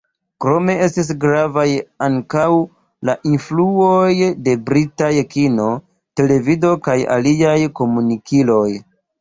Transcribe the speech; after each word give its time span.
Krome 0.43 0.75
estis 0.83 1.09
gravaj 1.25 1.65
ankaŭ 2.05 2.45
la 3.09 3.15
influoj 3.33 4.09
de 4.49 4.57
britaj 4.71 5.13
kino, 5.37 5.69
televido 6.23 6.75
kaj 6.89 6.99
aliaj 7.19 7.57
komunikiloj. 7.83 8.69